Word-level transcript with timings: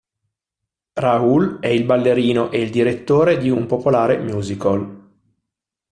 Rahul 0.93 1.59
è 1.59 1.67
il 1.67 1.83
ballerino 1.85 2.49
e 2.49 2.59
il 2.59 2.71
direttore 2.71 3.37
di 3.37 3.51
un 3.51 3.67
popolare 3.67 4.17
musical. 4.17 5.11